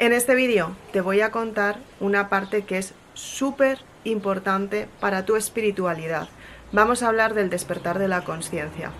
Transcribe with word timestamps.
En 0.00 0.14
este 0.14 0.34
vídeo 0.34 0.74
te 0.94 1.02
voy 1.02 1.20
a 1.20 1.30
contar 1.30 1.76
una 2.00 2.30
parte 2.30 2.62
que 2.62 2.78
es 2.78 2.94
súper 3.12 3.80
importante 4.04 4.88
para 4.98 5.26
tu 5.26 5.36
espiritualidad. 5.36 6.30
Vamos 6.72 7.02
a 7.02 7.08
hablar 7.08 7.34
del 7.34 7.50
despertar 7.50 7.98
de 7.98 8.08
la 8.08 8.24
conciencia. 8.24 8.92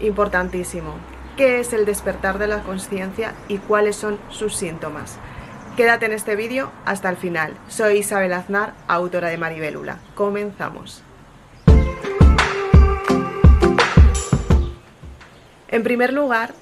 Importantísimo. 0.00 0.96
¿Qué 1.36 1.60
es 1.60 1.72
el 1.72 1.84
despertar 1.84 2.38
de 2.38 2.48
la 2.48 2.64
conciencia 2.64 3.34
y 3.46 3.58
cuáles 3.58 3.94
son 3.94 4.18
sus 4.30 4.56
síntomas? 4.56 5.20
Quédate 5.76 6.06
en 6.06 6.12
este 6.12 6.34
vídeo 6.34 6.72
hasta 6.84 7.08
el 7.08 7.16
final. 7.16 7.54
Soy 7.68 7.98
Isabel 7.98 8.32
Aznar, 8.32 8.74
autora 8.88 9.28
de 9.28 9.38
Maribelula. 9.38 10.00
Comenzamos. 10.16 11.04
En 15.68 15.84
primer 15.84 16.12
lugar, 16.12 16.52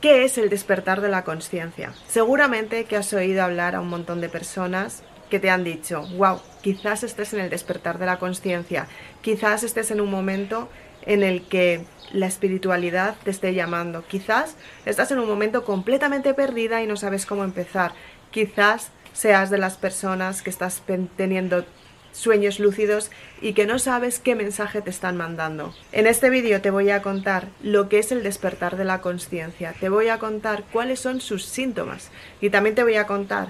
¿qué 0.00 0.24
es 0.24 0.38
el 0.38 0.48
despertar 0.48 1.00
de 1.00 1.08
la 1.08 1.24
conciencia? 1.24 1.92
Seguramente 2.08 2.84
que 2.84 2.96
has 2.96 3.12
oído 3.12 3.42
hablar 3.42 3.74
a 3.74 3.80
un 3.80 3.88
montón 3.88 4.20
de 4.20 4.28
personas 4.28 5.02
que 5.28 5.38
te 5.38 5.50
han 5.50 5.64
dicho, 5.64 6.06
wow, 6.16 6.40
quizás 6.62 7.04
estés 7.04 7.32
en 7.34 7.40
el 7.40 7.50
despertar 7.50 7.98
de 7.98 8.06
la 8.06 8.18
conciencia, 8.18 8.88
quizás 9.22 9.62
estés 9.62 9.90
en 9.90 10.00
un 10.00 10.10
momento 10.10 10.68
en 11.02 11.22
el 11.22 11.42
que 11.42 11.84
la 12.12 12.26
espiritualidad 12.26 13.16
te 13.22 13.30
esté 13.30 13.54
llamando, 13.54 14.04
quizás 14.06 14.56
estás 14.84 15.10
en 15.12 15.18
un 15.18 15.28
momento 15.28 15.64
completamente 15.64 16.34
perdida 16.34 16.82
y 16.82 16.86
no 16.86 16.96
sabes 16.96 17.26
cómo 17.26 17.44
empezar, 17.44 17.92
quizás 18.30 18.90
seas 19.12 19.50
de 19.50 19.58
las 19.58 19.76
personas 19.76 20.42
que 20.42 20.50
estás 20.50 20.82
teniendo 21.16 21.64
sueños 22.12 22.60
lúcidos 22.60 23.10
y 23.40 23.52
que 23.52 23.66
no 23.66 23.78
sabes 23.78 24.18
qué 24.18 24.34
mensaje 24.34 24.82
te 24.82 24.90
están 24.90 25.16
mandando. 25.16 25.74
En 25.92 26.06
este 26.06 26.30
vídeo 26.30 26.60
te 26.60 26.70
voy 26.70 26.90
a 26.90 27.02
contar 27.02 27.48
lo 27.62 27.88
que 27.88 27.98
es 27.98 28.12
el 28.12 28.22
despertar 28.22 28.76
de 28.76 28.84
la 28.84 29.00
conciencia, 29.00 29.74
te 29.78 29.88
voy 29.88 30.08
a 30.08 30.18
contar 30.18 30.64
cuáles 30.72 31.00
son 31.00 31.20
sus 31.20 31.44
síntomas 31.44 32.10
y 32.40 32.50
también 32.50 32.74
te 32.74 32.82
voy 32.82 32.96
a 32.96 33.06
contar 33.06 33.48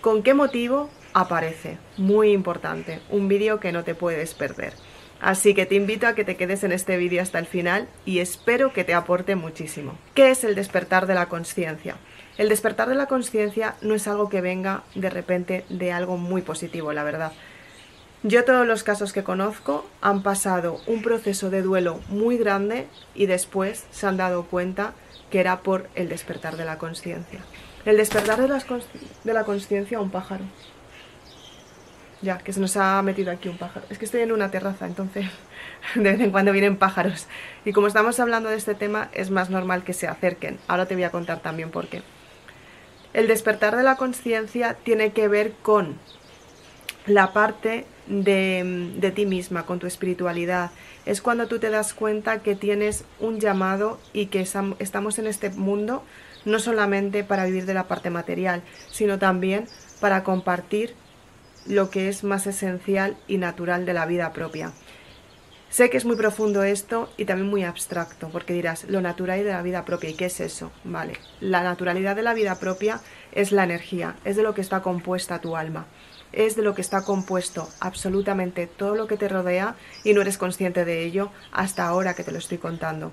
con 0.00 0.22
qué 0.22 0.34
motivo 0.34 0.90
aparece. 1.12 1.78
Muy 1.96 2.32
importante, 2.32 3.00
un 3.10 3.28
vídeo 3.28 3.60
que 3.60 3.72
no 3.72 3.84
te 3.84 3.94
puedes 3.94 4.34
perder. 4.34 4.74
Así 5.20 5.54
que 5.54 5.66
te 5.66 5.76
invito 5.76 6.08
a 6.08 6.16
que 6.16 6.24
te 6.24 6.36
quedes 6.36 6.64
en 6.64 6.72
este 6.72 6.96
vídeo 6.96 7.22
hasta 7.22 7.38
el 7.38 7.46
final 7.46 7.86
y 8.04 8.18
espero 8.18 8.72
que 8.72 8.82
te 8.82 8.92
aporte 8.92 9.36
muchísimo. 9.36 9.96
¿Qué 10.14 10.32
es 10.32 10.42
el 10.42 10.56
despertar 10.56 11.06
de 11.06 11.14
la 11.14 11.26
conciencia? 11.26 11.94
El 12.38 12.48
despertar 12.48 12.88
de 12.88 12.96
la 12.96 13.06
conciencia 13.06 13.76
no 13.82 13.94
es 13.94 14.08
algo 14.08 14.28
que 14.28 14.40
venga 14.40 14.82
de 14.96 15.10
repente 15.10 15.64
de 15.68 15.92
algo 15.92 16.16
muy 16.16 16.42
positivo, 16.42 16.92
la 16.92 17.04
verdad. 17.04 17.32
Yo 18.24 18.44
todos 18.44 18.64
los 18.64 18.84
casos 18.84 19.12
que 19.12 19.24
conozco 19.24 19.84
han 20.00 20.22
pasado 20.22 20.80
un 20.86 21.02
proceso 21.02 21.50
de 21.50 21.60
duelo 21.60 22.00
muy 22.08 22.38
grande 22.38 22.86
y 23.16 23.26
después 23.26 23.84
se 23.90 24.06
han 24.06 24.16
dado 24.16 24.44
cuenta 24.44 24.92
que 25.30 25.40
era 25.40 25.62
por 25.62 25.88
el 25.96 26.08
despertar 26.08 26.56
de 26.56 26.64
la 26.64 26.78
conciencia. 26.78 27.40
El 27.84 27.96
despertar 27.96 28.40
de, 28.40 29.34
la 29.34 29.44
conciencia 29.44 29.98
a 29.98 30.00
un 30.00 30.10
pájaro. 30.10 30.44
Ya, 32.20 32.38
que 32.38 32.52
se 32.52 32.60
nos 32.60 32.76
ha 32.76 33.02
metido 33.02 33.32
aquí 33.32 33.48
un 33.48 33.58
pájaro. 33.58 33.86
Es 33.90 33.98
que 33.98 34.04
estoy 34.04 34.20
en 34.20 34.30
una 34.30 34.52
terraza, 34.52 34.86
entonces 34.86 35.26
de 35.96 36.02
vez 36.02 36.20
en 36.20 36.30
cuando 36.30 36.52
vienen 36.52 36.76
pájaros. 36.76 37.26
Y 37.64 37.72
como 37.72 37.88
estamos 37.88 38.20
hablando 38.20 38.50
de 38.50 38.56
este 38.56 38.76
tema, 38.76 39.08
es 39.14 39.30
más 39.30 39.50
normal 39.50 39.82
que 39.82 39.94
se 39.94 40.06
acerquen. 40.06 40.60
Ahora 40.68 40.86
te 40.86 40.94
voy 40.94 41.02
a 41.02 41.10
contar 41.10 41.40
también 41.40 41.72
por 41.72 41.88
qué. 41.88 42.02
El 43.14 43.26
despertar 43.26 43.76
de 43.76 43.82
la 43.82 43.96
conciencia 43.96 44.76
tiene 44.84 45.10
que 45.12 45.26
ver 45.26 45.54
con 45.62 45.98
la 47.06 47.32
parte 47.32 47.84
de, 48.06 49.12
ti 49.14 49.26
misma, 49.26 49.64
con 49.64 49.78
tu 49.78 49.86
espiritualidad. 49.86 50.70
Es 51.06 51.22
cuando 51.22 51.46
tú 51.46 51.58
te 51.58 51.70
das 51.70 51.94
cuenta 51.94 52.42
que 52.42 52.54
tienes 52.54 53.04
un 53.20 53.40
llamado 53.40 53.98
y 54.12 54.26
que 54.26 54.40
estamos 54.40 55.18
en 55.18 55.26
este 55.26 55.50
mundo 55.50 56.02
no 56.44 56.58
solamente 56.58 57.22
para 57.24 57.44
vivir 57.44 57.66
de 57.66 57.74
la 57.74 57.86
parte 57.86 58.10
material, 58.10 58.62
sino 58.90 59.18
también 59.18 59.66
para 60.00 60.24
compartir 60.24 60.94
lo 61.66 61.90
que 61.90 62.08
es 62.08 62.24
más 62.24 62.46
esencial 62.48 63.16
y 63.28 63.38
natural 63.38 63.86
de 63.86 63.94
la 63.94 64.06
vida 64.06 64.32
propia. 64.32 64.72
Sé 65.70 65.88
que 65.88 65.96
es 65.96 66.04
muy 66.04 66.16
profundo 66.16 66.64
esto 66.64 67.10
y 67.16 67.24
también 67.24 67.48
muy 67.48 67.64
abstracto, 67.64 68.28
porque 68.28 68.52
dirás, 68.52 68.84
lo 68.90 69.00
natural 69.00 69.42
de 69.42 69.52
la 69.52 69.62
vida 69.62 69.86
propia, 69.86 70.10
¿y 70.10 70.14
qué 70.14 70.26
es 70.26 70.40
eso? 70.40 70.70
Vale, 70.84 71.14
la 71.40 71.62
naturalidad 71.62 72.14
de 72.14 72.22
la 72.22 72.34
vida 72.34 72.56
propia 72.56 73.00
es 73.30 73.52
la 73.52 73.64
energía, 73.64 74.16
es 74.24 74.36
de 74.36 74.42
lo 74.42 74.52
que 74.52 74.60
está 74.60 74.82
compuesta 74.82 75.40
tu 75.40 75.56
alma 75.56 75.86
es 76.32 76.56
de 76.56 76.62
lo 76.62 76.74
que 76.74 76.80
está 76.80 77.02
compuesto 77.02 77.68
absolutamente 77.80 78.66
todo 78.66 78.94
lo 78.94 79.06
que 79.06 79.16
te 79.16 79.28
rodea 79.28 79.76
y 80.04 80.14
no 80.14 80.22
eres 80.22 80.38
consciente 80.38 80.84
de 80.84 81.04
ello 81.04 81.30
hasta 81.52 81.86
ahora 81.86 82.14
que 82.14 82.24
te 82.24 82.32
lo 82.32 82.38
estoy 82.38 82.58
contando. 82.58 83.12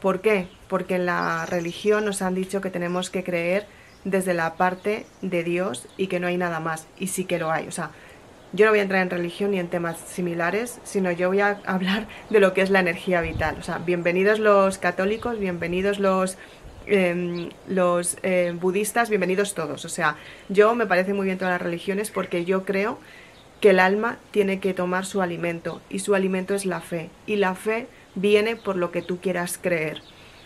¿Por 0.00 0.20
qué? 0.20 0.48
Porque 0.68 0.96
en 0.96 1.06
la 1.06 1.44
religión 1.46 2.04
nos 2.04 2.22
han 2.22 2.34
dicho 2.34 2.60
que 2.60 2.70
tenemos 2.70 3.10
que 3.10 3.24
creer 3.24 3.66
desde 4.04 4.34
la 4.34 4.54
parte 4.54 5.06
de 5.22 5.42
Dios 5.42 5.88
y 5.96 6.06
que 6.06 6.20
no 6.20 6.28
hay 6.28 6.36
nada 6.36 6.60
más, 6.60 6.86
y 6.98 7.08
sí 7.08 7.24
que 7.24 7.38
lo 7.38 7.50
hay. 7.50 7.66
O 7.66 7.72
sea, 7.72 7.90
yo 8.52 8.64
no 8.64 8.72
voy 8.72 8.78
a 8.78 8.82
entrar 8.82 9.02
en 9.02 9.10
religión 9.10 9.50
ni 9.50 9.58
en 9.58 9.68
temas 9.68 9.98
similares, 9.98 10.80
sino 10.84 11.12
yo 11.12 11.28
voy 11.28 11.40
a 11.40 11.60
hablar 11.66 12.06
de 12.30 12.40
lo 12.40 12.54
que 12.54 12.62
es 12.62 12.70
la 12.70 12.80
energía 12.80 13.20
vital. 13.20 13.56
O 13.58 13.62
sea, 13.62 13.78
bienvenidos 13.78 14.38
los 14.38 14.78
católicos, 14.78 15.38
bienvenidos 15.38 15.98
los 15.98 16.38
Em, 16.90 17.50
los 17.68 18.16
eh, 18.22 18.54
budistas, 18.58 19.10
bienvenidos 19.10 19.52
todos. 19.52 19.84
O 19.84 19.90
sea, 19.90 20.16
yo 20.48 20.74
me 20.74 20.86
parece 20.86 21.12
muy 21.12 21.26
bien 21.26 21.36
todas 21.36 21.52
las 21.52 21.60
religiones 21.60 22.10
porque 22.10 22.46
yo 22.46 22.64
creo 22.64 22.98
que 23.60 23.70
el 23.70 23.78
alma 23.78 24.16
tiene 24.30 24.58
que 24.58 24.72
tomar 24.72 25.04
su 25.04 25.20
alimento 25.20 25.82
y 25.90 25.98
su 25.98 26.14
alimento 26.14 26.54
es 26.54 26.64
la 26.64 26.80
fe. 26.80 27.10
Y 27.26 27.36
la 27.36 27.54
fe 27.54 27.88
viene 28.14 28.56
por 28.56 28.76
lo 28.76 28.90
que 28.90 29.02
tú 29.02 29.20
quieras 29.20 29.58
creer. 29.60 30.00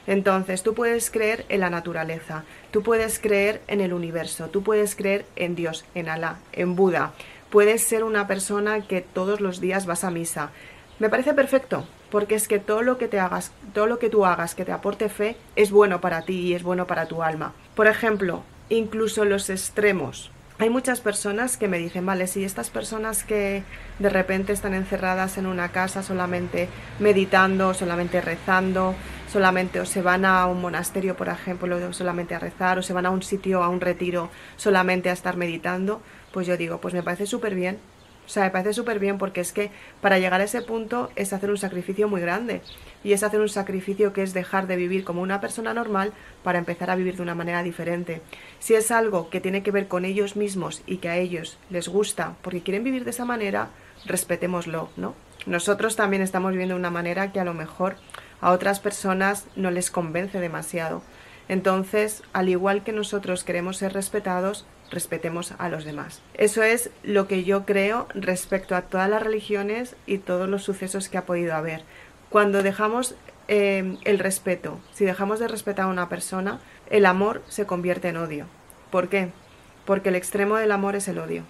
Entonces, 0.08 0.64
tú 0.64 0.75
puedes 0.75 1.12
creer 1.12 1.47
en 1.48 1.60
la 1.60 1.70
naturaleza, 1.70 2.42
tú 2.72 2.82
puedes 2.82 3.20
creer 3.20 3.60
en 3.69 3.81
el 3.81 3.92
universo, 3.92 4.48
tú 4.48 4.64
puedes 4.64 4.97
creer 4.97 5.25
en 5.36 5.54
Dios, 5.54 5.84
en 5.94 6.08
Alá, 6.08 6.38
en 6.52 6.75
Buda. 6.75 7.12
Puedes 7.50 7.84
ser 7.84 8.02
una 8.02 8.26
persona 8.26 8.81
que 8.88 9.00
todos 9.00 9.41
los 9.41 9.60
días 9.60 9.86
vas 9.86 10.02
a 10.02 10.10
misa. 10.10 10.50
Me 10.98 11.08
parece 11.08 11.34
perfecto, 11.34 11.86
porque 12.12 12.34
es 12.34 12.47
que 12.47 12.59
todo 12.59 12.83
lo 12.83 12.99
que 12.99 13.09
te 13.09 13.19
hagas, 13.19 13.53
todo 13.73 13.87
lo 13.87 13.99
que 13.99 14.11
tú 14.11 14.27
hagas 14.27 14.55
que 14.55 14.67
te 14.67 14.73
aporte 14.73 15.09
fe 15.09 15.34
es 15.56 15.71
bueno 15.71 16.03
para 16.03 16.21
ti 16.21 16.41
y 16.41 16.55
es 16.55 16.62
bueno 16.62 16.87
para 16.87 17.06
tu 17.06 17.23
alma. 17.23 17.55
Por 17.75 17.87
ejemplo, 17.87 18.43
incluso 18.69 19.25
los 19.25 19.49
extremos. 19.49 20.31
Hay 20.59 20.69
muchas 20.69 21.00
personas 21.00 21.56
que 21.56 21.69
me 21.69 21.78
dicen, 21.78 22.05
vale, 22.05 22.27
si 22.27 22.45
estas 22.45 22.69
personas 22.69 23.25
que 23.25 23.62
de 23.99 24.09
repente 24.11 24.53
están 24.53 24.75
encerradas 24.75 25.39
en 25.39 25.47
una 25.47 25.71
casa 25.71 26.03
solamente 26.03 26.69
meditando, 27.00 27.73
solamente 27.73 28.21
rezando, 28.21 28.94
solamente 29.33 29.81
o 29.81 29.87
se 29.87 30.03
van 30.03 30.27
a 30.27 30.44
un 30.47 30.61
monasterio, 30.61 31.17
por 31.17 31.31
ejemplo, 31.31 31.94
solamente 31.94 32.34
a 32.34 32.39
rezar, 32.39 32.79
o 32.79 32.83
se 32.83 32.93
van 32.93 33.06
a 33.06 33.11
un 33.11 33.23
sitio, 33.23 33.65
a 33.65 33.71
un 33.71 33.81
retiro, 33.81 34.29
solamente 34.56 35.09
a 35.09 35.15
estar 35.15 35.39
meditando, 35.39 36.03
pues 36.31 36.47
yo 36.47 36.59
digo, 36.59 36.79
pues 36.79 36.93
me 36.93 37.03
parece 37.03 37.25
súper 37.25 37.55
bien, 37.55 37.79
o 38.25 38.28
sea, 38.28 38.44
me 38.44 38.50
parece 38.50 38.72
súper 38.72 38.99
bien 38.99 39.19
porque 39.19 39.41
es 39.41 39.53
que 39.53 39.71
para 40.00 40.19
llegar 40.19 40.41
a 40.41 40.44
ese 40.44 40.62
punto 40.62 41.10
es 41.16 41.33
hacer 41.33 41.50
un 41.50 41.59
sacrificio 41.59 42.09
muy 42.09 42.21
grande. 42.21 42.62
Y 43.05 43.12
es 43.12 43.22
hacer 43.22 43.41
un 43.41 43.49
sacrificio 43.49 44.12
que 44.12 44.22
es 44.22 44.33
dejar 44.33 44.66
de 44.66 44.77
vivir 44.77 45.05
como 45.05 45.22
una 45.22 45.41
persona 45.41 45.75
normal 45.75 46.12
para 46.44 46.59
empezar 46.59 46.91
a 46.91 46.97
vivir 46.97 47.16
de 47.16 47.22
una 47.22 47.34
manera 47.34 47.62
diferente. 47.62 48.22
Si 48.61 48.75
es 48.75 48.91
algo 48.91 49.28
que 49.28 49.41
tiene 49.41 49.62
que 49.62 49.72
ver 49.72 49.88
con 49.88 50.05
ellos 50.05 50.37
mismos 50.37 50.82
y 50.87 50.99
que 50.99 51.09
a 51.09 51.16
ellos 51.16 51.59
les 51.69 51.88
gusta 51.88 52.37
porque 52.43 52.62
quieren 52.62 52.84
vivir 52.84 53.05
de 53.05 53.11
esa 53.11 53.25
manera, 53.25 53.71
respetémoslo, 54.06 54.88
¿no? 54.97 55.15
Nosotros 55.47 55.97
también 55.97 56.22
estamos 56.22 56.53
viviendo 56.53 56.75
de 56.75 56.81
una 56.81 56.91
manera 56.91 57.32
que 57.32 57.41
a 57.41 57.44
lo 57.44 57.55
mejor 57.55 57.97
a 58.41 58.53
otras 58.53 58.78
personas 58.78 59.47
no 59.56 59.71
les 59.72 59.91
convence 59.91 60.38
demasiado. 60.38 61.03
Entonces, 61.49 62.22
al 62.32 62.49
igual 62.49 62.84
que 62.84 62.93
nosotros 62.93 63.43
queremos 63.43 63.77
ser 63.77 63.93
respetados, 63.93 64.65
respetemos 64.92 65.54
a 65.58 65.69
los 65.69 65.84
demás. 65.84 66.20
Eso 66.34 66.62
es 66.62 66.91
lo 67.03 67.26
que 67.26 67.42
yo 67.42 67.64
creo 67.64 68.06
respecto 68.14 68.76
a 68.76 68.82
todas 68.82 69.10
las 69.10 69.22
religiones 69.22 69.97
y 70.06 70.19
todos 70.19 70.48
los 70.48 70.62
sucesos 70.62 71.08
que 71.08 71.19
ha 71.19 71.26
podido 71.26 71.54
haber. 71.54 71.82
Cuando 72.28 72.62
dejamos 72.62 73.16
eh, 73.48 73.97
el 74.04 74.19
respeto, 74.19 74.78
si 74.94 75.04
dejamos 75.04 75.41
de 75.41 75.48
respetar 75.48 75.86
a 75.86 75.88
una 75.88 76.08
persona, 76.08 76.60
el 76.91 77.06
amor 77.06 77.42
se 77.48 77.66
convierte 77.66 78.08
en 78.08 78.19
odio. 78.19 78.47
¿Por 78.91 79.08
qué? 79.08 79.31
Porque 79.84 80.10
el 80.10 80.14
extremo 80.14 80.56
del 80.56 80.72
amor 80.72 80.94
es 80.94 81.08
el 81.08 81.19
odio 81.19 81.43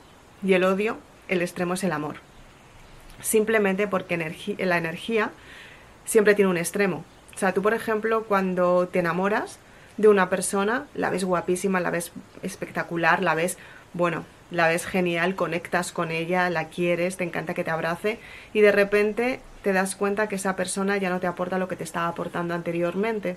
y 0.43 0.55
el 0.55 0.65
odio, 0.65 0.99
el 1.29 1.43
extremo 1.43 1.75
es 1.75 1.85
el 1.85 1.93
amor. 1.93 2.17
Simplemente 3.21 3.87
porque 3.87 4.17
la 4.59 4.77
energía 4.79 5.31
siempre 6.05 6.35
tiene 6.35 6.51
un 6.51 6.57
extremo. 6.57 7.05
O 7.35 7.39
sea, 7.39 7.53
tú, 7.53 7.63
por 7.63 7.75
ejemplo, 7.75 8.25
cuando 8.25 8.89
te 8.89 8.99
enamoras, 8.99 9.59
de 9.97 10.09
una 10.09 10.31
persona, 10.31 10.87
la 10.95 11.11
ves 11.11 11.25
guapísima, 11.25 11.81
la 11.81 11.91
ves 11.91 12.13
espectacular, 12.43 13.23
la 13.23 13.35
ves, 13.35 13.59
bueno, 13.93 14.25
la 14.51 14.69
ves 14.69 14.87
genial, 14.87 15.35
conectas 15.35 15.93
con 15.93 16.11
ella, 16.11 16.51
la 16.51 16.69
quieres, 16.69 17.17
te 17.17 17.25
encanta 17.25 17.55
que 17.55 17.65
te 17.65 17.71
abrace 17.71 18.19
y 18.53 18.61
de 18.61 18.73
repente 18.73 19.41
te 19.63 19.73
das 19.73 19.97
cuenta 19.97 20.29
que 20.29 20.37
esa 20.37 20.57
persona 20.57 20.97
ya 20.97 21.11
no 21.11 21.21
te 21.21 21.27
aporta 21.27 21.59
lo 21.59 21.69
que 21.69 21.77
te 21.77 21.85
estaba 21.85 22.09
aportando 22.09 22.55
anteriormente. 22.55 23.37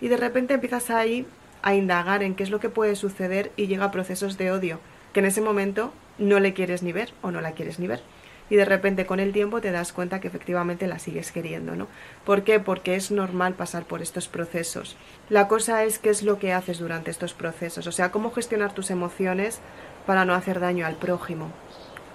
Y 0.00 0.08
de 0.08 0.16
repente 0.16 0.54
empiezas 0.54 0.90
ahí 0.90 1.26
a 1.62 1.74
indagar 1.74 2.22
en 2.22 2.34
qué 2.34 2.42
es 2.42 2.50
lo 2.50 2.60
que 2.60 2.68
puede 2.68 2.96
suceder 2.96 3.52
y 3.56 3.66
llega 3.66 3.84
a 3.86 3.90
procesos 3.90 4.36
de 4.36 4.50
odio, 4.50 4.80
que 5.12 5.20
en 5.20 5.26
ese 5.26 5.40
momento 5.40 5.92
no 6.18 6.40
le 6.40 6.52
quieres 6.52 6.82
ni 6.82 6.92
ver 6.92 7.12
o 7.22 7.30
no 7.30 7.40
la 7.40 7.52
quieres 7.52 7.78
ni 7.78 7.86
ver. 7.86 8.02
Y 8.50 8.56
de 8.56 8.64
repente 8.64 9.06
con 9.06 9.20
el 9.20 9.32
tiempo 9.32 9.60
te 9.60 9.70
das 9.70 9.92
cuenta 9.92 10.20
que 10.20 10.28
efectivamente 10.28 10.86
la 10.86 10.98
sigues 10.98 11.32
queriendo, 11.32 11.74
¿no? 11.74 11.88
¿Por 12.24 12.42
qué? 12.44 12.60
Porque 12.60 12.96
es 12.96 13.10
normal 13.10 13.54
pasar 13.54 13.84
por 13.84 14.02
estos 14.02 14.28
procesos. 14.28 14.96
La 15.28 15.48
cosa 15.48 15.84
es 15.84 15.98
qué 15.98 16.10
es 16.10 16.22
lo 16.22 16.38
que 16.38 16.52
haces 16.52 16.78
durante 16.78 17.10
estos 17.10 17.34
procesos, 17.34 17.86
o 17.86 17.92
sea, 17.92 18.10
cómo 18.10 18.30
gestionar 18.30 18.74
tus 18.74 18.90
emociones 18.90 19.60
para 20.06 20.24
no 20.24 20.34
hacer 20.34 20.60
daño 20.60 20.86
al 20.86 20.96
prójimo. 20.96 21.50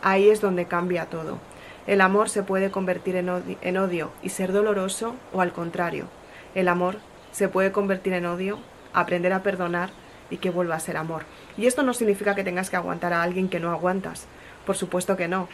Ahí 0.02 0.30
es 0.30 0.42
donde 0.42 0.66
cambia 0.66 1.06
todo. 1.06 1.40
El 1.88 2.02
amor 2.02 2.30
se 2.30 2.44
puede 2.44 2.70
convertir 2.70 3.16
en 3.16 3.30
odio, 3.30 3.58
en 3.62 3.78
odio 3.78 4.12
y 4.22 4.30
ser 4.30 4.52
doloroso 4.52 5.16
o 5.34 5.42
al 5.42 5.54
contrario. 5.54 6.08
El 6.54 6.68
amor 6.68 6.98
se 7.32 7.48
puede 7.48 7.72
convertir 7.72 8.14
en 8.14 8.26
odio, 8.26 8.60
aprender 8.94 9.32
a 9.34 9.42
perdonar 9.42 9.90
y 10.30 10.38
que 10.38 10.50
vuelva 10.50 10.76
a 10.76 10.80
ser 10.80 10.98
amor. 10.98 11.24
Y 11.58 11.66
esto 11.66 11.84
no 11.84 11.94
significa 11.94 12.36
que 12.36 12.44
tengas 12.44 12.70
que 12.70 12.76
aguantar 12.76 13.14
a 13.14 13.24
alguien 13.24 13.50
que 13.50 13.60
no 13.60 13.72
aguantas. 13.72 14.28
Por 14.66 14.76
supuesto 14.76 15.16
que 15.16 15.28
no. 15.28 15.48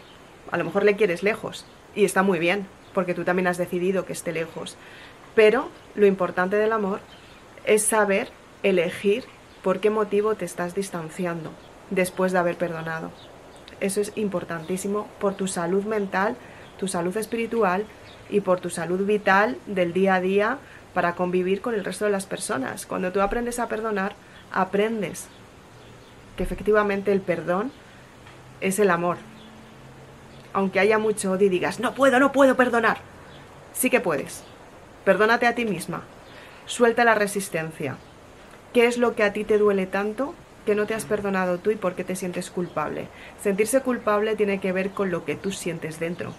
A 0.53 0.57
lo 0.57 0.65
mejor 0.65 0.85
le 0.85 0.95
quieres 0.95 1.23
lejos 1.23 1.65
y 1.95 2.05
está 2.05 2.21
muy 2.21 2.37
bien, 2.37 2.67
porque 2.93 3.15
tú 3.15 3.23
también 3.23 3.47
has 3.47 3.57
decidido 3.57 4.05
que 4.05 4.13
esté 4.13 4.31
lejos. 4.31 4.77
Pero 5.33 5.69
lo 5.95 6.05
importante 6.05 6.57
del 6.57 6.73
amor 6.73 6.99
es 7.65 7.81
saber 7.81 8.29
elegir 8.61 9.25
por 9.63 9.79
qué 9.79 9.89
motivo 9.89 10.35
te 10.35 10.45
estás 10.45 10.75
distanciando 10.75 11.51
después 11.89 12.33
de 12.33 12.37
haber 12.37 12.55
perdonado. 12.55 13.09
Eso 13.79 13.99
es 13.99 14.11
importantísimo 14.15 15.07
por 15.19 15.33
tu 15.33 15.47
salud 15.47 15.85
mental, 15.85 16.35
tu 16.77 16.87
salud 16.87 17.17
espiritual 17.17 17.85
y 18.29 18.41
por 18.41 18.59
tu 18.59 18.69
salud 18.69 19.03
vital 19.07 19.57
del 19.65 19.91
día 19.91 20.13
a 20.13 20.21
día 20.21 20.59
para 20.93 21.15
convivir 21.15 21.61
con 21.61 21.73
el 21.73 21.83
resto 21.83 22.05
de 22.05 22.11
las 22.11 22.27
personas. 22.27 22.85
Cuando 22.85 23.11
tú 23.11 23.21
aprendes 23.21 23.57
a 23.57 23.67
perdonar, 23.67 24.13
aprendes 24.51 25.29
que 26.37 26.43
efectivamente 26.43 27.11
el 27.11 27.21
perdón 27.21 27.71
es 28.61 28.77
el 28.77 28.91
amor. 28.91 29.17
Aunque 30.53 30.79
haya 30.79 30.97
mucho 30.99 31.31
odio 31.31 31.47
y 31.47 31.49
digas, 31.49 31.79
no 31.79 31.93
puedo, 31.93 32.19
no 32.19 32.31
puedo 32.31 32.55
perdonar. 32.55 32.99
Sí 33.73 33.89
que 33.89 33.99
puedes. 33.99 34.43
Perdónate 35.03 35.47
a 35.47 35.55
ti 35.55 35.65
misma. 35.65 36.03
Suelta 36.65 37.03
la 37.03 37.15
resistencia. 37.15 37.97
¿Qué 38.71 38.85
es 38.85 38.97
lo 38.97 39.15
que 39.15 39.23
a 39.23 39.33
ti 39.33 39.43
te 39.43 39.57
duele 39.57 39.85
tanto 39.85 40.33
que 40.65 40.75
no 40.75 40.85
te 40.85 40.93
has 40.93 41.05
perdonado 41.05 41.57
tú 41.57 41.71
y 41.71 41.75
por 41.75 41.95
qué 41.95 42.03
te 42.03 42.15
sientes 42.15 42.49
culpable? 42.49 43.07
Sentirse 43.41 43.81
culpable 43.81 44.35
tiene 44.35 44.59
que 44.59 44.71
ver 44.71 44.91
con 44.91 45.11
lo 45.11 45.25
que 45.25 45.35
tú 45.35 45.51
sientes 45.51 45.99
dentro. 45.99 46.33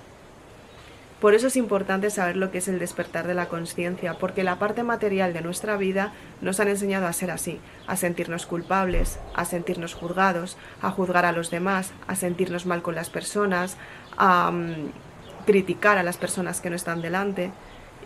Por 1.21 1.33
eso 1.33 1.47
es 1.47 1.57
importante 1.57 2.11
saber 2.11 2.37
lo 2.37 2.51
que 2.51 2.59
es 2.59 2.69
el 2.69 2.79
despertar 2.79 3.27
de 3.27 3.33
la 3.33 3.49
conciencia, 3.49 4.19
porque 4.19 4.45
la 4.45 4.59
parte 4.59 4.83
material 4.83 5.33
de 5.33 5.41
nuestra 5.41 5.79
vida 5.79 6.13
nos 6.43 6.61
han 6.61 6.69
enseñado 6.69 7.07
a 7.07 7.15
ser 7.15 7.31
así, 7.31 7.61
a 7.87 7.97
sentirnos 7.97 8.45
culpables, 8.45 9.19
a 9.35 9.47
sentirnos 9.47 9.95
juzgados, 9.95 10.59
a 10.83 10.91
juzgar 10.91 11.25
a 11.25 11.33
los 11.33 11.51
demás, 11.51 11.93
a 12.09 12.15
sentirnos 12.15 12.67
mal 12.67 12.83
con 12.83 12.95
las 12.95 13.09
personas, 13.09 13.79
a 14.17 14.51
mm, 14.51 14.93
criticar 15.47 15.99
a 15.99 16.03
las 16.03 16.17
personas 16.17 16.61
que 16.61 16.71
no 16.71 16.77
están 16.77 17.03
delante. 17.03 17.51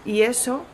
Y 0.04 0.22
eso 0.22 0.64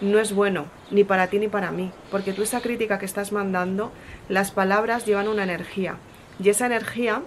no 0.00 0.18
es 0.18 0.32
bueno, 0.32 0.66
ni 0.90 1.04
para 1.04 1.28
ti 1.28 1.38
ni 1.38 1.48
para 1.48 1.70
mí, 1.70 1.90
porque 2.10 2.32
tú 2.32 2.42
esa 2.42 2.60
crítica 2.60 2.98
que 2.98 3.06
estás 3.06 3.32
mandando, 3.32 3.92
las 4.28 4.50
palabras 4.50 5.06
llevan 5.06 5.28
una 5.28 5.44
energía. 5.44 5.96
Y 6.42 6.48
esa 6.48 6.66
energía 6.66 7.22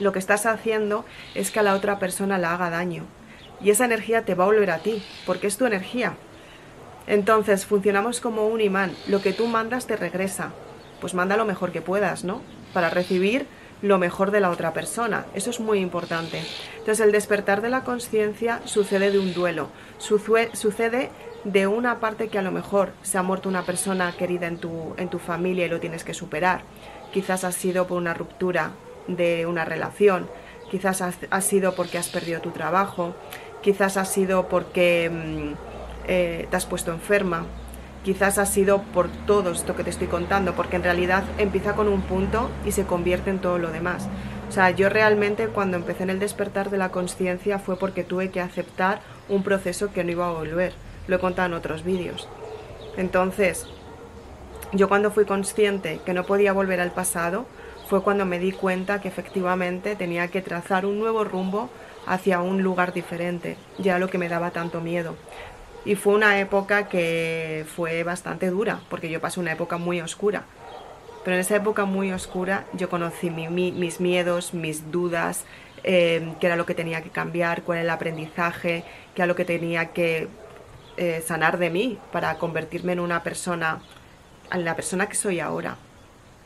lo 0.00 0.12
que 0.12 0.18
estás 0.18 0.46
haciendo 0.46 1.04
es 1.34 1.50
que 1.50 1.60
a 1.60 1.62
la 1.62 1.74
otra 1.74 1.98
persona 1.98 2.38
la 2.38 2.54
haga 2.54 2.70
daño 2.70 3.04
y 3.62 3.70
esa 3.70 3.84
energía 3.84 4.24
te 4.24 4.34
va 4.34 4.44
a 4.44 4.46
volver 4.46 4.70
a 4.70 4.78
ti, 4.78 5.02
porque 5.26 5.46
es 5.46 5.56
tu 5.56 5.66
energía. 5.66 6.14
Entonces 7.06 7.66
funcionamos 7.66 8.20
como 8.20 8.46
un 8.48 8.60
imán, 8.60 8.92
lo 9.06 9.20
que 9.20 9.32
tú 9.32 9.46
mandas 9.46 9.86
te 9.86 9.96
regresa, 9.96 10.52
pues 11.00 11.14
manda 11.14 11.36
lo 11.36 11.44
mejor 11.44 11.72
que 11.72 11.82
puedas, 11.82 12.24
¿no? 12.24 12.40
Para 12.72 12.90
recibir 12.90 13.46
lo 13.82 13.98
mejor 13.98 14.30
de 14.30 14.40
la 14.40 14.50
otra 14.50 14.72
persona, 14.72 15.26
eso 15.34 15.50
es 15.50 15.60
muy 15.60 15.78
importante. 15.78 16.42
Entonces 16.78 17.00
el 17.00 17.12
despertar 17.12 17.62
de 17.62 17.70
la 17.70 17.84
conciencia 17.84 18.60
sucede 18.64 19.10
de 19.10 19.18
un 19.18 19.32
duelo, 19.32 19.68
sucede 19.98 21.10
de 21.44 21.66
una 21.66 22.00
parte 22.00 22.28
que 22.28 22.38
a 22.38 22.42
lo 22.42 22.52
mejor 22.52 22.92
se 23.02 23.18
ha 23.18 23.22
muerto 23.22 23.48
una 23.48 23.62
persona 23.62 24.12
querida 24.12 24.46
en 24.46 24.58
tu, 24.58 24.94
en 24.96 25.08
tu 25.08 25.18
familia 25.18 25.66
y 25.66 25.68
lo 25.68 25.80
tienes 25.80 26.04
que 26.04 26.14
superar. 26.14 26.62
Quizás 27.12 27.44
ha 27.44 27.52
sido 27.52 27.86
por 27.86 27.96
una 27.96 28.14
ruptura 28.14 28.72
de 29.08 29.46
una 29.46 29.64
relación, 29.64 30.28
quizás 30.70 31.02
ha 31.02 31.40
sido 31.40 31.74
porque 31.74 31.98
has 31.98 32.08
perdido 32.08 32.40
tu 32.40 32.50
trabajo, 32.50 33.14
quizás 33.62 33.96
ha 33.96 34.04
sido 34.04 34.48
porque 34.48 35.10
mm, 35.10 35.52
eh, 36.06 36.46
te 36.50 36.56
has 36.56 36.66
puesto 36.66 36.92
enferma, 36.92 37.46
quizás 38.04 38.38
ha 38.38 38.46
sido 38.46 38.82
por 38.82 39.08
todo 39.26 39.50
esto 39.50 39.76
que 39.76 39.84
te 39.84 39.90
estoy 39.90 40.06
contando, 40.06 40.54
porque 40.54 40.76
en 40.76 40.82
realidad 40.82 41.24
empieza 41.38 41.74
con 41.74 41.88
un 41.88 42.02
punto 42.02 42.50
y 42.64 42.72
se 42.72 42.84
convierte 42.84 43.30
en 43.30 43.40
todo 43.40 43.58
lo 43.58 43.70
demás. 43.70 44.08
O 44.48 44.52
sea, 44.52 44.70
yo 44.70 44.88
realmente 44.88 45.48
cuando 45.48 45.76
empecé 45.76 46.02
en 46.02 46.10
el 46.10 46.18
despertar 46.18 46.70
de 46.70 46.78
la 46.78 46.90
conciencia 46.90 47.58
fue 47.58 47.78
porque 47.78 48.04
tuve 48.04 48.30
que 48.30 48.40
aceptar 48.40 49.00
un 49.28 49.42
proceso 49.42 49.92
que 49.92 50.02
no 50.02 50.10
iba 50.10 50.28
a 50.28 50.32
volver. 50.32 50.72
Lo 51.06 51.16
he 51.16 51.20
contado 51.20 51.46
en 51.46 51.54
otros 51.54 51.84
vídeos. 51.84 52.28
Entonces, 52.96 53.66
yo 54.72 54.88
cuando 54.88 55.10
fui 55.10 55.24
consciente 55.24 56.00
que 56.04 56.14
no 56.14 56.24
podía 56.24 56.52
volver 56.52 56.80
al 56.80 56.92
pasado, 56.92 57.46
fue 57.88 58.02
cuando 58.02 58.24
me 58.24 58.38
di 58.38 58.52
cuenta 58.52 59.00
que 59.00 59.08
efectivamente 59.08 59.96
tenía 59.96 60.28
que 60.28 60.42
trazar 60.42 60.86
un 60.86 60.98
nuevo 60.98 61.24
rumbo 61.24 61.70
hacia 62.06 62.40
un 62.40 62.62
lugar 62.62 62.92
diferente, 62.92 63.56
ya 63.78 63.98
lo 63.98 64.08
que 64.08 64.18
me 64.18 64.28
daba 64.28 64.50
tanto 64.50 64.80
miedo. 64.80 65.16
Y 65.84 65.94
fue 65.94 66.14
una 66.14 66.38
época 66.40 66.88
que 66.88 67.64
fue 67.74 68.02
bastante 68.02 68.50
dura, 68.50 68.80
porque 68.90 69.08
yo 69.10 69.20
pasé 69.20 69.40
una 69.40 69.52
época 69.52 69.78
muy 69.78 70.00
oscura. 70.00 70.44
Pero 71.24 71.34
en 71.36 71.40
esa 71.40 71.56
época 71.56 71.84
muy 71.84 72.12
oscura 72.12 72.64
yo 72.72 72.88
conocí 72.88 73.30
mis 73.30 74.00
miedos, 74.00 74.54
mis 74.54 74.90
dudas, 74.90 75.44
eh, 75.84 76.34
qué 76.40 76.46
era 76.46 76.56
lo 76.56 76.66
que 76.66 76.74
tenía 76.74 77.02
que 77.02 77.10
cambiar, 77.10 77.62
cuál 77.62 77.78
era 77.78 77.84
el 77.84 77.90
aprendizaje, 77.90 78.84
qué 79.14 79.22
era 79.22 79.26
lo 79.26 79.34
que 79.34 79.44
tenía 79.44 79.86
que 79.86 80.28
eh, 80.96 81.22
sanar 81.26 81.58
de 81.58 81.70
mí 81.70 81.98
para 82.12 82.36
convertirme 82.36 82.92
en 82.92 83.00
una 83.00 83.22
persona, 83.22 83.80
en 84.52 84.64
la 84.64 84.76
persona 84.76 85.08
que 85.08 85.14
soy 85.14 85.40
ahora. 85.40 85.76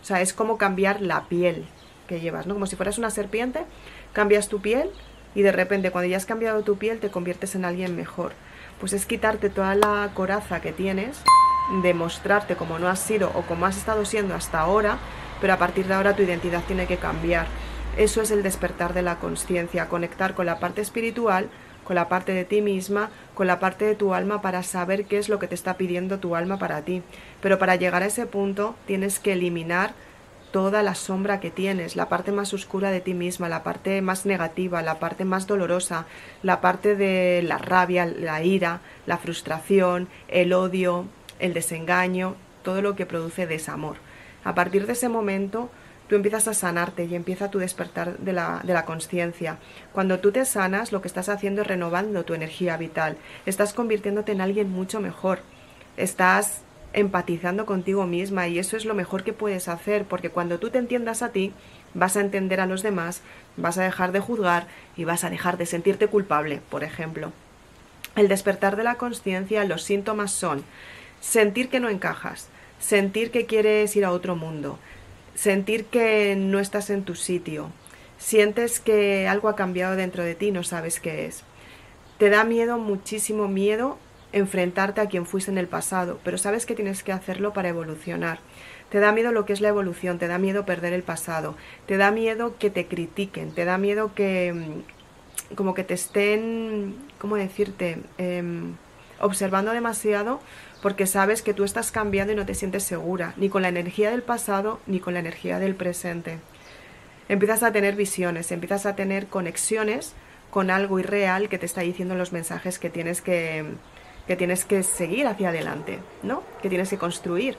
O 0.02 0.04
sea, 0.04 0.20
es 0.20 0.32
como 0.32 0.58
cambiar 0.58 1.00
la 1.00 1.24
piel 1.24 1.66
que 2.06 2.20
llevas, 2.20 2.46
¿no? 2.46 2.54
Como 2.54 2.66
si 2.66 2.76
fueras 2.76 2.98
una 2.98 3.10
serpiente, 3.10 3.64
cambias 4.12 4.48
tu 4.48 4.60
piel 4.60 4.90
y 5.34 5.42
de 5.42 5.50
repente 5.50 5.90
cuando 5.90 6.08
ya 6.08 6.16
has 6.16 6.26
cambiado 6.26 6.62
tu 6.62 6.76
piel 6.76 7.00
te 7.00 7.10
conviertes 7.10 7.54
en 7.54 7.64
alguien 7.64 7.96
mejor. 7.96 8.32
Pues 8.80 8.92
es 8.92 9.06
quitarte 9.06 9.50
toda 9.50 9.74
la 9.74 10.10
coraza 10.14 10.60
que 10.60 10.72
tienes, 10.72 11.22
demostrarte 11.82 12.56
como 12.56 12.78
no 12.78 12.88
has 12.88 13.00
sido 13.00 13.30
o 13.34 13.42
como 13.42 13.66
has 13.66 13.76
estado 13.76 14.04
siendo 14.04 14.34
hasta 14.34 14.60
ahora, 14.60 14.98
pero 15.40 15.52
a 15.52 15.58
partir 15.58 15.86
de 15.86 15.94
ahora 15.94 16.16
tu 16.16 16.22
identidad 16.22 16.62
tiene 16.66 16.86
que 16.86 16.96
cambiar. 16.96 17.46
Eso 17.96 18.20
es 18.20 18.30
el 18.30 18.42
despertar 18.42 18.92
de 18.92 19.02
la 19.02 19.16
conciencia, 19.16 19.88
conectar 19.88 20.34
con 20.34 20.46
la 20.46 20.58
parte 20.58 20.80
espiritual, 20.80 21.48
con 21.84 21.94
la 21.94 22.08
parte 22.08 22.32
de 22.32 22.44
ti 22.44 22.60
misma, 22.60 23.10
con 23.34 23.46
la 23.46 23.60
parte 23.60 23.84
de 23.84 23.94
tu 23.94 24.14
alma 24.14 24.42
para 24.42 24.62
saber 24.62 25.04
qué 25.04 25.18
es 25.18 25.28
lo 25.28 25.38
que 25.38 25.46
te 25.46 25.54
está 25.54 25.74
pidiendo 25.74 26.18
tu 26.18 26.34
alma 26.34 26.58
para 26.58 26.82
ti. 26.82 27.02
Pero 27.40 27.58
para 27.58 27.76
llegar 27.76 28.02
a 28.02 28.06
ese 28.06 28.26
punto 28.26 28.74
tienes 28.86 29.20
que 29.20 29.34
eliminar 29.34 29.94
toda 30.54 30.84
la 30.84 30.94
sombra 30.94 31.40
que 31.40 31.50
tienes, 31.50 31.96
la 31.96 32.08
parte 32.08 32.30
más 32.30 32.54
oscura 32.54 32.92
de 32.92 33.00
ti 33.00 33.12
misma, 33.12 33.48
la 33.48 33.64
parte 33.64 34.00
más 34.02 34.24
negativa, 34.24 34.82
la 34.82 35.00
parte 35.00 35.24
más 35.24 35.48
dolorosa, 35.48 36.06
la 36.44 36.60
parte 36.60 36.94
de 36.94 37.42
la 37.42 37.58
rabia, 37.58 38.06
la 38.06 38.40
ira, 38.40 38.80
la 39.04 39.18
frustración, 39.18 40.06
el 40.28 40.52
odio, 40.52 41.06
el 41.40 41.54
desengaño, 41.54 42.36
todo 42.62 42.82
lo 42.82 42.94
que 42.94 43.04
produce 43.04 43.48
desamor. 43.48 43.96
A 44.44 44.54
partir 44.54 44.86
de 44.86 44.92
ese 44.92 45.08
momento, 45.08 45.70
tú 46.08 46.14
empiezas 46.14 46.46
a 46.46 46.54
sanarte 46.54 47.04
y 47.04 47.16
empieza 47.16 47.50
tu 47.50 47.58
despertar 47.58 48.16
de 48.18 48.32
la, 48.32 48.60
de 48.62 48.74
la 48.74 48.84
conciencia. 48.84 49.58
Cuando 49.92 50.20
tú 50.20 50.30
te 50.30 50.44
sanas, 50.44 50.92
lo 50.92 51.02
que 51.02 51.08
estás 51.08 51.28
haciendo 51.28 51.62
es 51.62 51.66
renovando 51.66 52.24
tu 52.24 52.32
energía 52.32 52.76
vital, 52.76 53.16
estás 53.44 53.74
convirtiéndote 53.74 54.30
en 54.30 54.40
alguien 54.40 54.70
mucho 54.70 55.00
mejor, 55.00 55.40
estás 55.96 56.62
empatizando 56.94 57.66
contigo 57.66 58.06
misma 58.06 58.48
y 58.48 58.58
eso 58.58 58.76
es 58.76 58.84
lo 58.84 58.94
mejor 58.94 59.24
que 59.24 59.32
puedes 59.32 59.68
hacer 59.68 60.04
porque 60.04 60.30
cuando 60.30 60.58
tú 60.58 60.70
te 60.70 60.78
entiendas 60.78 61.22
a 61.22 61.30
ti 61.30 61.52
vas 61.92 62.16
a 62.16 62.20
entender 62.20 62.60
a 62.60 62.66
los 62.66 62.82
demás, 62.82 63.20
vas 63.56 63.78
a 63.78 63.82
dejar 63.82 64.12
de 64.12 64.20
juzgar 64.20 64.66
y 64.96 65.04
vas 65.04 65.24
a 65.24 65.30
dejar 65.30 65.58
de 65.58 65.66
sentirte 65.66 66.06
culpable, 66.08 66.60
por 66.70 66.84
ejemplo. 66.84 67.32
El 68.16 68.28
despertar 68.28 68.76
de 68.76 68.84
la 68.84 68.94
conciencia, 68.94 69.64
los 69.64 69.82
síntomas 69.82 70.32
son 70.32 70.64
sentir 71.20 71.68
que 71.68 71.80
no 71.80 71.88
encajas, 71.88 72.48
sentir 72.78 73.30
que 73.30 73.46
quieres 73.46 73.94
ir 73.96 74.04
a 74.04 74.12
otro 74.12 74.36
mundo, 74.36 74.78
sentir 75.34 75.86
que 75.86 76.36
no 76.36 76.60
estás 76.60 76.90
en 76.90 77.02
tu 77.02 77.14
sitio, 77.14 77.70
sientes 78.18 78.78
que 78.80 79.26
algo 79.26 79.48
ha 79.48 79.56
cambiado 79.56 79.96
dentro 79.96 80.22
de 80.22 80.34
ti 80.34 80.50
no 80.50 80.62
sabes 80.62 81.00
qué 81.00 81.26
es. 81.26 81.42
Te 82.18 82.30
da 82.30 82.44
miedo, 82.44 82.78
muchísimo 82.78 83.48
miedo, 83.48 83.98
enfrentarte 84.34 85.00
a 85.00 85.06
quien 85.06 85.26
fuiste 85.26 85.50
en 85.50 85.58
el 85.58 85.68
pasado, 85.68 86.18
pero 86.24 86.38
sabes 86.38 86.66
que 86.66 86.74
tienes 86.74 87.04
que 87.04 87.12
hacerlo 87.12 87.52
para 87.52 87.68
evolucionar. 87.68 88.40
Te 88.90 88.98
da 88.98 89.12
miedo 89.12 89.30
lo 89.30 89.46
que 89.46 89.52
es 89.52 89.60
la 89.60 89.68
evolución, 89.68 90.18
te 90.18 90.26
da 90.26 90.38
miedo 90.38 90.66
perder 90.66 90.92
el 90.92 91.04
pasado, 91.04 91.56
te 91.86 91.96
da 91.96 92.10
miedo 92.10 92.56
que 92.58 92.68
te 92.68 92.86
critiquen, 92.86 93.52
te 93.52 93.64
da 93.64 93.78
miedo 93.78 94.12
que 94.14 94.52
mm, 94.52 95.54
como 95.54 95.74
que 95.74 95.84
te 95.84 95.94
estén, 95.94 96.96
¿cómo 97.18 97.36
decirte?, 97.36 97.98
em, 98.18 98.74
observando 99.20 99.72
demasiado 99.72 100.40
porque 100.82 101.06
sabes 101.06 101.40
que 101.40 101.54
tú 101.54 101.62
estás 101.62 101.92
cambiando 101.92 102.32
y 102.32 102.36
no 102.36 102.44
te 102.44 102.54
sientes 102.54 102.82
segura, 102.82 103.34
ni 103.36 103.48
con 103.48 103.62
la 103.62 103.68
energía 103.68 104.10
del 104.10 104.22
pasado 104.22 104.80
ni 104.86 104.98
con 104.98 105.14
la 105.14 105.20
energía 105.20 105.60
del 105.60 105.76
presente. 105.76 106.40
Empiezas 107.28 107.62
a 107.62 107.72
tener 107.72 107.94
visiones, 107.94 108.50
empiezas 108.50 108.84
a 108.84 108.96
tener 108.96 109.28
conexiones 109.28 110.12
con 110.50 110.70
algo 110.70 110.98
irreal 110.98 111.48
que 111.48 111.58
te 111.58 111.66
está 111.66 111.82
diciendo 111.82 112.16
los 112.16 112.32
mensajes 112.32 112.78
que 112.78 112.90
tienes 112.90 113.22
que, 113.22 113.64
que 114.26 114.36
tienes 114.36 114.64
que 114.64 114.82
seguir 114.82 115.26
hacia 115.26 115.50
adelante, 115.50 115.98
¿no? 116.22 116.42
Que 116.62 116.68
tienes 116.68 116.90
que 116.90 116.98
construir. 116.98 117.56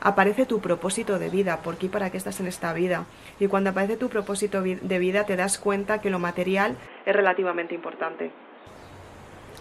Aparece 0.00 0.46
tu 0.46 0.60
propósito 0.60 1.18
de 1.18 1.30
vida, 1.30 1.58
por 1.62 1.76
qué 1.76 1.86
y 1.86 1.88
para 1.88 2.10
qué 2.10 2.16
estás 2.16 2.38
en 2.40 2.46
esta 2.46 2.72
vida. 2.72 3.06
Y 3.40 3.48
cuando 3.48 3.70
aparece 3.70 3.96
tu 3.96 4.08
propósito 4.08 4.62
de 4.62 4.98
vida 4.98 5.24
te 5.24 5.36
das 5.36 5.58
cuenta 5.58 6.00
que 6.00 6.10
lo 6.10 6.18
material 6.18 6.76
es 7.06 7.16
relativamente 7.16 7.74
importante. 7.74 8.30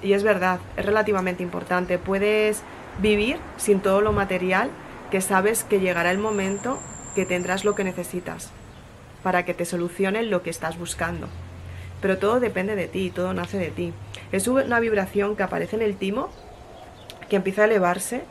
Y 0.04 0.14
es 0.14 0.24
verdad, 0.24 0.60
es 0.78 0.86
relativamente 0.86 1.42
importante. 1.42 1.98
Puedes 1.98 2.64
vivir 3.00 3.38
sin 3.58 3.80
todo 3.80 4.02
lo 4.02 4.12
material 4.12 4.70
que 5.10 5.22
sabes 5.22 5.64
que 5.64 5.80
llegará 5.80 6.12
el 6.12 6.18
momento 6.18 6.80
que 7.16 7.26
tendrás 7.26 7.64
lo 7.64 7.76
que 7.76 7.84
necesitas 7.84 8.52
para 9.24 9.44
que 9.46 9.56
te 9.56 9.66
solucionen 9.66 10.30
lo 10.30 10.44
que 10.44 10.52
estás 10.52 10.78
buscando. 10.78 11.28
Pero 12.02 12.20
todo 12.20 12.40
depende 12.40 12.76
de 12.76 12.88
ti, 12.88 13.10
todo 13.10 13.34
nace 13.34 13.58
de 13.58 13.72
ti. 13.72 13.94
Es 14.36 14.50
una 14.50 14.82
vibración 14.82 15.38
que 15.38 15.44
aparece 15.44 15.78
en 15.78 15.82
el 15.82 15.96
timo, 15.96 16.30
que 17.30 17.38
empieza 17.38 17.62
a 17.62 17.66
elevarse 17.66 18.24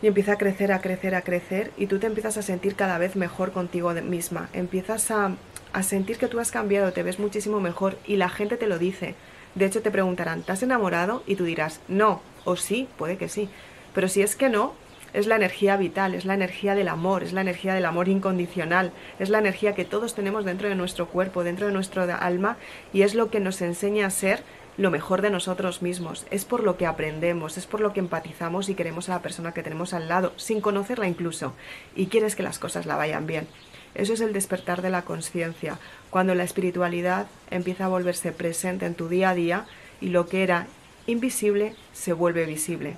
y 0.00 0.06
empieza 0.06 0.32
a 0.32 0.38
crecer, 0.38 0.72
a 0.72 0.80
crecer, 0.80 1.14
a 1.14 1.20
crecer 1.20 1.70
y 1.76 1.86
tú 1.86 1.98
te 1.98 2.06
empiezas 2.06 2.38
a 2.38 2.42
sentir 2.42 2.76
cada 2.76 2.96
vez 2.96 3.14
mejor 3.14 3.52
contigo 3.52 3.92
misma. 3.92 4.48
Empiezas 4.54 5.10
a, 5.10 5.32
a 5.74 5.82
sentir 5.82 6.16
que 6.16 6.28
tú 6.28 6.40
has 6.40 6.50
cambiado, 6.50 6.94
te 6.94 7.02
ves 7.02 7.18
muchísimo 7.18 7.60
mejor 7.60 7.98
y 8.06 8.16
la 8.16 8.30
gente 8.30 8.56
te 8.56 8.66
lo 8.66 8.78
dice. 8.78 9.16
De 9.54 9.66
hecho 9.66 9.82
te 9.82 9.90
preguntarán, 9.90 10.44
¿te 10.44 10.52
has 10.52 10.62
enamorado? 10.62 11.24
Y 11.26 11.36
tú 11.36 11.44
dirás, 11.44 11.80
no, 11.86 12.22
o 12.46 12.56
sí, 12.56 12.88
puede 12.96 13.18
que 13.18 13.28
sí. 13.28 13.50
Pero 13.92 14.08
si 14.08 14.22
es 14.22 14.34
que 14.34 14.48
no, 14.48 14.72
es 15.12 15.26
la 15.26 15.36
energía 15.36 15.76
vital, 15.76 16.14
es 16.14 16.24
la 16.24 16.34
energía 16.34 16.74
del 16.74 16.88
amor, 16.88 17.22
es 17.22 17.32
la 17.32 17.40
energía 17.40 17.74
del 17.74 17.84
amor 17.84 18.08
incondicional, 18.08 18.92
es 19.18 19.28
la 19.28 19.38
energía 19.38 19.74
que 19.74 19.84
todos 19.84 20.14
tenemos 20.14 20.44
dentro 20.44 20.68
de 20.68 20.74
nuestro 20.74 21.08
cuerpo, 21.08 21.44
dentro 21.44 21.66
de 21.66 21.72
nuestro 21.72 22.02
alma 22.02 22.56
y 22.92 23.02
es 23.02 23.14
lo 23.14 23.30
que 23.30 23.40
nos 23.40 23.60
enseña 23.60 24.06
a 24.06 24.10
ser 24.10 24.42
lo 24.76 24.90
mejor 24.90 25.22
de 25.22 25.30
nosotros 25.30 25.82
mismos, 25.82 26.26
es 26.30 26.44
por 26.44 26.62
lo 26.62 26.76
que 26.76 26.86
aprendemos, 26.86 27.58
es 27.58 27.66
por 27.66 27.80
lo 27.80 27.92
que 27.92 28.00
empatizamos 28.00 28.68
y 28.68 28.74
queremos 28.74 29.08
a 29.08 29.12
la 29.12 29.22
persona 29.22 29.52
que 29.52 29.62
tenemos 29.62 29.92
al 29.92 30.08
lado, 30.08 30.32
sin 30.36 30.60
conocerla 30.60 31.06
incluso, 31.06 31.54
y 31.94 32.06
quieres 32.06 32.36
que 32.36 32.42
las 32.42 32.58
cosas 32.58 32.86
la 32.86 32.96
vayan 32.96 33.26
bien. 33.26 33.46
Eso 33.94 34.12
es 34.12 34.20
el 34.20 34.32
despertar 34.32 34.82
de 34.82 34.90
la 34.90 35.02
conciencia, 35.02 35.78
cuando 36.10 36.34
la 36.34 36.44
espiritualidad 36.44 37.26
empieza 37.50 37.86
a 37.86 37.88
volverse 37.88 38.32
presente 38.32 38.86
en 38.86 38.94
tu 38.94 39.08
día 39.08 39.30
a 39.30 39.34
día 39.34 39.66
y 40.00 40.08
lo 40.08 40.26
que 40.26 40.42
era 40.42 40.66
invisible 41.06 41.74
se 41.92 42.12
vuelve 42.12 42.46
visible. 42.46 42.96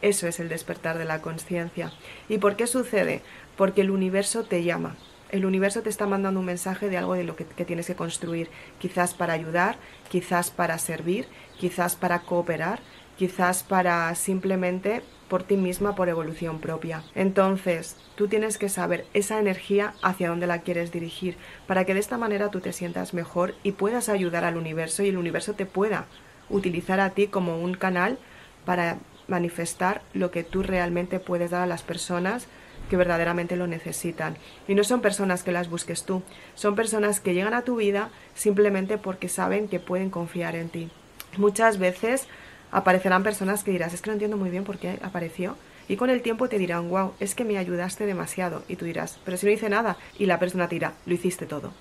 Eso 0.00 0.28
es 0.28 0.38
el 0.38 0.48
despertar 0.48 0.98
de 0.98 1.04
la 1.04 1.20
conciencia. 1.20 1.92
¿Y 2.28 2.38
por 2.38 2.54
qué 2.54 2.68
sucede? 2.68 3.22
Porque 3.56 3.80
el 3.80 3.90
universo 3.90 4.44
te 4.44 4.62
llama. 4.62 4.96
El 5.30 5.44
universo 5.44 5.82
te 5.82 5.90
está 5.90 6.06
mandando 6.06 6.40
un 6.40 6.46
mensaje 6.46 6.88
de 6.88 6.96
algo 6.96 7.14
de 7.14 7.24
lo 7.24 7.36
que, 7.36 7.44
tienes 7.44 7.86
que 7.86 7.94
construir, 7.94 8.48
quizás 8.78 9.14
para 9.14 9.34
ayudar, 9.34 9.76
quizás 10.08 10.50
para 10.50 10.78
servir, 10.78 11.26
quizás 11.58 11.96
para 11.96 12.20
cooperar, 12.20 12.80
quizás 13.16 13.62
para 13.62 14.14
simplemente 14.14 15.02
por 15.28 15.42
ti 15.42 15.56
misma, 15.58 15.94
por 15.94 16.08
evolución 16.08 16.60
propia. 16.60 17.02
Entonces, 17.14 17.96
tú 18.14 18.28
tienes 18.28 18.56
que 18.56 18.70
saber 18.70 19.04
esa 19.12 19.38
energía 19.38 19.92
hacia 20.02 20.30
dónde 20.30 20.46
la 20.46 20.62
quieres 20.62 20.92
dirigir, 20.92 21.36
para 21.66 21.84
que 21.84 21.92
de 21.92 22.00
esta 22.00 22.16
manera 22.16 22.50
tú 22.50 22.60
te 22.60 22.72
sientas 22.72 23.12
mejor 23.12 23.54
y 23.62 23.72
puedas 23.72 24.08
ayudar 24.08 24.44
al 24.44 24.56
universo 24.56 25.02
y 25.02 25.08
el 25.08 25.18
universo 25.18 25.52
te 25.52 25.66
pueda 25.66 26.06
utilizar 26.48 27.00
a 27.00 27.10
ti 27.10 27.26
como 27.26 27.58
un 27.58 27.74
canal 27.74 28.18
para 28.64 28.96
manifestar 29.26 30.00
lo 30.14 30.30
que 30.30 30.44
tú 30.44 30.62
realmente 30.62 31.20
puedes 31.20 31.50
dar 31.50 31.62
a 31.62 31.66
las 31.66 31.82
personas 31.82 32.48
que 32.88 32.96
verdaderamente 32.96 33.56
lo 33.56 33.66
necesitan. 33.66 34.36
Y 34.66 34.74
no 34.74 34.84
son 34.84 35.00
personas 35.00 35.42
que 35.42 35.52
las 35.52 35.70
busques 35.70 36.04
tú, 36.04 36.22
son 36.54 36.74
personas 36.74 37.20
que 37.20 37.34
llegan 37.34 37.54
a 37.54 37.62
tu 37.62 37.76
vida 37.76 38.10
simplemente 38.34 38.98
porque 38.98 39.28
saben 39.28 39.68
que 39.68 39.80
pueden 39.80 40.10
confiar 40.10 40.56
en 40.56 40.68
ti. 40.68 40.90
Muchas 41.36 41.78
veces 41.78 42.26
aparecerán 42.70 43.22
personas 43.22 43.64
que 43.64 43.70
dirás, 43.70 43.94
es 43.94 44.02
que 44.02 44.10
no 44.10 44.14
entiendo 44.14 44.36
muy 44.36 44.50
bien 44.50 44.64
por 44.64 44.78
qué 44.78 44.98
apareció. 45.02 45.56
Y 45.88 45.96
con 45.96 46.10
el 46.10 46.20
tiempo 46.20 46.48
te 46.48 46.58
dirán, 46.58 46.90
wow, 46.90 47.14
es 47.18 47.34
que 47.34 47.44
me 47.44 47.56
ayudaste 47.56 48.04
demasiado. 48.04 48.62
Y 48.68 48.76
tú 48.76 48.84
dirás, 48.84 49.18
pero 49.24 49.36
si 49.36 49.46
no 49.46 49.52
hice 49.52 49.70
nada. 49.70 49.96
Y 50.18 50.26
la 50.26 50.38
persona 50.38 50.68
te 50.68 50.74
dirá, 50.74 50.92
lo 51.06 51.14
hiciste 51.14 51.46
todo. 51.46 51.72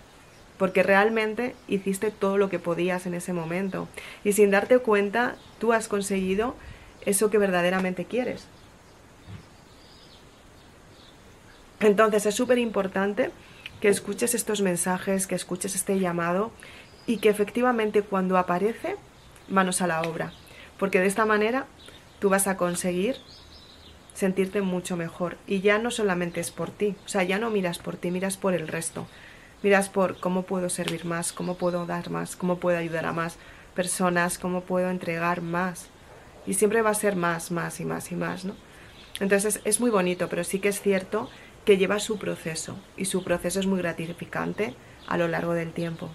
Porque 0.58 0.82
realmente 0.82 1.56
hiciste 1.68 2.10
todo 2.10 2.38
lo 2.38 2.50
que 2.50 2.58
podías 2.58 3.06
en 3.06 3.14
ese 3.14 3.34
momento. 3.34 3.90
Y 4.24 4.32
sin 4.32 4.50
darte 4.50 4.80
cuenta, 4.80 5.36
tú 5.60 5.74
has 5.74 5.90
conseguido 5.90 6.56
eso 7.06 7.30
que 7.30 7.38
verdaderamente 7.38 8.06
quieres. 8.06 8.48
Entonces 11.80 12.26
es 12.26 12.36
súper 12.36 12.58
importante 12.58 13.32
que 13.82 13.90
escuches 13.90 14.34
estos 14.34 14.62
mensajes, 14.62 15.28
que 15.28 15.36
escuches 15.36 15.76
este 15.76 16.00
llamado 16.00 16.52
y 17.06 17.18
que 17.18 17.30
efectivamente 17.30 18.02
cuando 18.02 18.38
aparece, 18.38 18.96
manos 19.48 19.82
a 19.82 19.88
la 19.88 20.02
obra. 20.02 20.34
Porque 20.80 21.00
de 21.00 21.08
esta 21.08 21.26
manera 21.26 21.66
tú 22.20 22.30
vas 22.30 22.48
a 22.48 22.58
conseguir 22.58 23.18
sentirte 24.14 24.62
mucho 24.62 24.98
mejor. 24.98 25.38
Y 25.46 25.62
ya 25.62 25.78
no 25.78 25.92
solamente 25.92 26.40
es 26.40 26.52
por 26.52 26.72
ti, 26.72 26.96
o 27.06 27.10
sea, 27.10 27.24
ya 27.24 27.38
no 27.38 27.52
miras 27.52 27.78
por 27.78 27.98
ti, 27.98 28.12
miras 28.12 28.38
por 28.38 28.54
el 28.54 28.68
resto. 28.68 29.08
Miras 29.64 29.90
por 29.90 30.20
cómo 30.20 30.44
puedo 30.44 30.70
servir 30.70 31.06
más, 31.06 31.34
cómo 31.34 31.56
puedo 31.56 31.86
dar 31.86 32.10
más, 32.10 32.36
cómo 32.36 32.58
puedo 32.58 32.78
ayudar 32.78 33.06
a 33.06 33.14
más 33.14 33.38
personas, 33.76 34.38
cómo 34.38 34.62
puedo 34.62 34.90
entregar 34.90 35.42
más 35.42 35.90
y 36.48 36.54
siempre 36.54 36.82
va 36.82 36.90
a 36.92 36.96
ser 36.96 37.16
más, 37.16 37.52
más 37.52 37.80
y 37.80 37.86
más 37.86 38.12
y 38.12 38.16
más, 38.16 38.46
¿no? 38.46 38.56
Entonces 39.20 39.60
es 39.66 39.80
muy 39.80 39.92
bonito, 39.92 40.30
pero 40.30 40.44
sí 40.44 40.60
que 40.60 40.70
es 40.70 40.82
cierto 40.82 41.30
que 41.68 41.78
lleva 41.78 42.00
su 42.00 42.18
proceso 42.18 42.78
y 42.96 43.06
su 43.06 43.26
proceso 43.26 43.60
es 43.60 43.68
muy 43.68 43.80
gratificante 43.80 44.74
a 45.06 45.18
lo 45.18 45.28
largo 45.28 45.54
del 45.54 45.74
tiempo. 45.74 46.10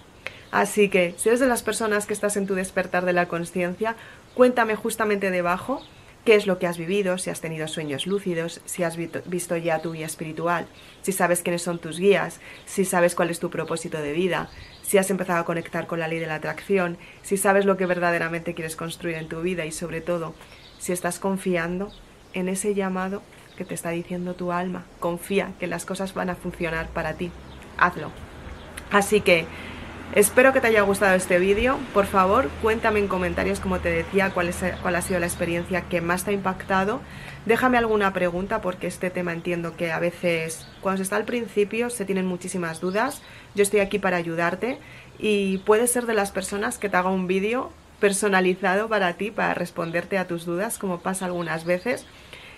Así 0.49 0.89
que, 0.89 1.13
si 1.15 1.29
eres 1.29 1.39
de 1.39 1.45
las 1.45 1.61
personas 1.61 2.07
que 2.07 2.13
estás 2.13 2.37
en 2.37 2.47
tu 2.47 2.55
despertar 2.55 3.05
de 3.05 3.13
la 3.13 3.27
conciencia, 3.27 3.95
cuéntame 4.33 4.75
justamente 4.75 5.29
debajo 5.29 5.85
qué 6.25 6.33
es 6.33 6.47
lo 6.47 6.57
que 6.57 6.65
has 6.65 6.79
vivido, 6.79 7.19
si 7.19 7.29
has 7.29 7.39
tenido 7.39 7.67
sueños 7.67 8.07
lúcidos, 8.07 8.61
si 8.65 8.81
has 8.81 8.97
visto 8.97 9.55
ya 9.57 9.79
tu 9.79 9.93
guía 9.93 10.07
espiritual, 10.07 10.65
si 11.03 11.11
sabes 11.11 11.43
quiénes 11.43 11.61
son 11.61 11.77
tus 11.77 11.99
guías, 11.99 12.39
si 12.65 12.83
sabes 12.83 13.13
cuál 13.13 13.29
es 13.29 13.39
tu 13.39 13.51
propósito 13.51 13.99
de 13.99 14.13
vida, 14.13 14.49
si 14.81 14.97
has 14.97 15.11
empezado 15.11 15.39
a 15.39 15.45
conectar 15.45 15.85
con 15.85 15.99
la 15.99 16.07
ley 16.07 16.17
de 16.17 16.25
la 16.25 16.35
atracción, 16.35 16.97
si 17.21 17.37
sabes 17.37 17.65
lo 17.65 17.77
que 17.77 17.85
verdaderamente 17.85 18.55
quieres 18.55 18.75
construir 18.75 19.17
en 19.17 19.29
tu 19.29 19.43
vida 19.43 19.67
y 19.67 19.71
sobre 19.71 20.01
todo 20.01 20.33
si 20.79 20.93
estás 20.93 21.19
confiando 21.19 21.91
en 22.33 22.49
ese 22.49 22.73
llamado 22.73 23.21
que 23.57 23.65
te 23.65 23.73
está 23.73 23.89
diciendo 23.89 24.33
tu 24.33 24.51
alma. 24.51 24.85
Confía 24.99 25.51
que 25.59 25.67
las 25.67 25.85
cosas 25.85 26.13
van 26.13 26.29
a 26.29 26.35
funcionar 26.35 26.87
para 26.89 27.13
ti. 27.13 27.31
Hazlo. 27.77 28.11
Así 28.91 29.21
que 29.21 29.45
Espero 30.15 30.53
que 30.53 30.61
te 30.61 30.67
haya 30.67 30.83
gustado 30.83 31.15
este 31.15 31.39
vídeo. 31.39 31.79
Por 31.91 32.05
favor, 32.05 32.47
cuéntame 32.61 32.99
en 32.99 33.07
comentarios, 33.07 33.59
como 33.59 33.79
te 33.79 33.89
decía, 33.89 34.29
cuál, 34.29 34.47
es, 34.47 34.63
cuál 34.83 34.95
ha 34.95 35.01
sido 35.01 35.19
la 35.19 35.25
experiencia 35.25 35.81
que 35.89 36.01
más 36.01 36.23
te 36.23 36.29
ha 36.29 36.33
impactado. 36.35 37.01
Déjame 37.47 37.79
alguna 37.79 38.13
pregunta 38.13 38.61
porque 38.61 38.85
este 38.85 39.09
tema 39.09 39.33
entiendo 39.33 39.75
que 39.75 39.91
a 39.91 39.97
veces 39.97 40.67
cuando 40.81 40.97
se 40.97 41.03
está 41.03 41.15
al 41.15 41.25
principio 41.25 41.89
se 41.89 42.05
tienen 42.05 42.27
muchísimas 42.27 42.79
dudas. 42.79 43.23
Yo 43.55 43.63
estoy 43.63 43.79
aquí 43.79 43.97
para 43.97 44.17
ayudarte 44.17 44.77
y 45.17 45.57
puedes 45.59 45.91
ser 45.91 46.05
de 46.05 46.13
las 46.13 46.29
personas 46.29 46.77
que 46.77 46.89
te 46.89 46.97
haga 46.97 47.09
un 47.09 47.25
vídeo 47.25 47.71
personalizado 47.99 48.89
para 48.89 49.13
ti, 49.13 49.31
para 49.31 49.55
responderte 49.55 50.19
a 50.19 50.27
tus 50.27 50.45
dudas, 50.45 50.77
como 50.77 50.99
pasa 50.99 51.25
algunas 51.25 51.65
veces. 51.65 52.05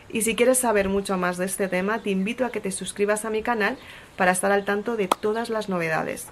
Y 0.10 0.22
si 0.22 0.36
quieres 0.36 0.60
saber 0.60 0.90
mucho 0.90 1.18
más 1.18 1.38
de 1.38 1.46
este 1.46 1.68
tema, 1.68 2.00
te 2.00 2.10
invito 2.10 2.46
a 2.46 2.52
que 2.52 2.62
te 2.62 2.72
suscribas 2.72 3.26
a 3.26 3.30
mi 3.30 3.42
canal 3.42 3.78
para 4.18 4.32
estar 4.32 4.52
al 4.52 4.66
tanto 4.66 4.96
de 4.96 5.08
todas 5.08 5.50
las 5.50 5.70
novedades. 5.70 6.28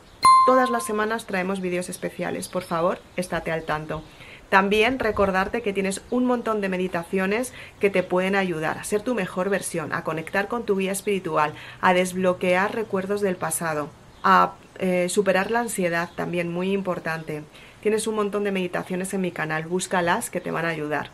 Todas 0.46 0.70
las 0.70 0.86
semanas 0.86 1.26
traemos 1.26 1.62
vídeos 1.62 1.90
especiales, 1.90 2.50
por 2.50 2.64
favor, 2.64 3.00
estate 3.16 3.52
al 3.52 3.64
tanto. 3.64 4.04
También 4.50 5.00
recordarte 5.00 5.62
que 5.62 5.74
tienes 5.74 6.02
un 6.12 6.26
montón 6.26 6.62
de 6.62 6.70
meditaciones 6.70 7.54
que 7.80 7.90
te 7.90 8.04
pueden 8.04 8.36
ayudar 8.36 8.78
a 8.78 8.84
ser 8.84 9.02
tu 9.02 9.16
mejor 9.16 9.50
versión, 9.50 9.94
a 9.94 10.04
conectar 10.04 10.48
con 10.48 10.64
tu 10.64 10.78
guía 10.78 10.92
espiritual, 10.92 11.54
a 11.82 11.94
desbloquear 11.94 12.76
recuerdos 12.76 13.22
del 13.22 13.36
pasado, 13.36 13.90
a 14.22 14.54
eh, 14.80 15.08
superar 15.10 15.50
la 15.50 15.62
ansiedad, 15.62 16.10
también 16.16 16.52
muy 16.52 16.72
importante. 16.72 17.44
Tienes 17.82 18.06
un 18.06 18.16
montón 18.16 18.44
de 18.44 18.52
meditaciones 18.52 19.14
en 19.14 19.22
mi 19.22 19.32
canal, 19.32 19.64
búscalas 19.64 20.30
que 20.30 20.40
te 20.40 20.52
van 20.52 20.66
a 20.66 20.70
ayudar. 20.70 21.10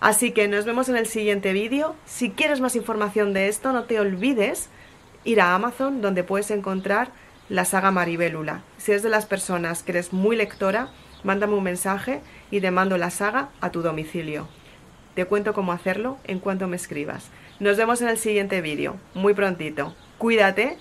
Así 0.00 0.30
que 0.30 0.46
nos 0.48 0.64
vemos 0.64 0.88
en 0.88 0.96
el 0.96 1.06
siguiente 1.06 1.52
vídeo. 1.52 1.96
Si 2.06 2.30
quieres 2.30 2.60
más 2.60 2.76
información 2.76 3.32
de 3.32 3.48
esto, 3.48 3.72
no 3.72 3.84
te 3.84 3.98
olvides 3.98 4.68
ir 5.24 5.40
a 5.40 5.54
Amazon 5.54 6.00
donde 6.00 6.24
puedes 6.24 6.50
encontrar 6.50 7.10
la 7.48 7.64
saga 7.64 7.90
Maribélula. 7.90 8.62
Si 8.76 8.92
eres 8.92 9.02
de 9.02 9.08
las 9.08 9.26
personas 9.26 9.82
que 9.82 9.92
eres 9.92 10.12
muy 10.12 10.36
lectora, 10.36 10.90
mándame 11.24 11.54
un 11.54 11.64
mensaje 11.64 12.20
y 12.50 12.60
te 12.60 12.70
mando 12.70 12.96
la 12.96 13.10
saga 13.10 13.48
a 13.60 13.70
tu 13.70 13.82
domicilio. 13.82 14.48
Te 15.14 15.24
cuento 15.24 15.52
cómo 15.52 15.72
hacerlo 15.72 16.18
en 16.24 16.38
cuanto 16.38 16.68
me 16.68 16.76
escribas. 16.76 17.30
Nos 17.58 17.76
vemos 17.76 18.00
en 18.02 18.08
el 18.08 18.18
siguiente 18.18 18.60
vídeo, 18.60 18.96
muy 19.14 19.34
prontito. 19.34 19.96
Cuídate 20.16 20.78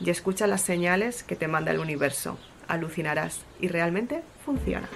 y 0.00 0.10
escucha 0.10 0.48
las 0.48 0.62
señales 0.62 1.22
que 1.22 1.36
te 1.36 1.46
manda 1.46 1.70
el 1.70 1.78
universo. 1.78 2.36
Alucinarás 2.66 3.44
y 3.60 3.68
realmente 3.68 4.22
funciona. 4.44 4.88